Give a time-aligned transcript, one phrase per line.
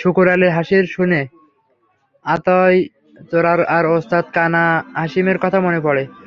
[0.00, 1.20] শুকুর আলীর হাসি শুনে
[2.24, 2.76] আতই
[3.30, 4.64] চোরার তার ওস্তাদ কানা
[4.98, 6.02] হাশিমের কথা মনে পড়ে।